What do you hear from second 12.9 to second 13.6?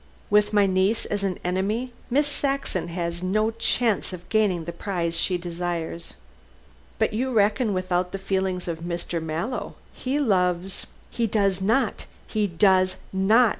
not!"